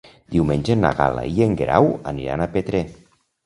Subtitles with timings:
[0.35, 2.87] Diumenge na Gal·la i en Guerau aniran a Petrer.